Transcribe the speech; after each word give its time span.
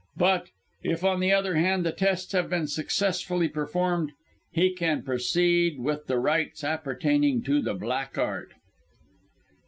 But 0.17 0.47
if, 0.81 1.03
on 1.03 1.19
the 1.19 1.31
other 1.31 1.53
hand, 1.57 1.85
the 1.85 1.91
tests 1.91 2.31
have 2.31 2.49
been 2.49 2.65
successfully 2.65 3.47
performed, 3.47 4.13
he 4.51 4.73
can 4.73 5.03
proceed 5.03 5.77
with 5.79 6.07
the 6.07 6.17
rites 6.17 6.63
appertaining 6.63 7.43
to 7.43 7.61
the 7.61 7.75
Black 7.75 8.17
Art." 8.17 8.51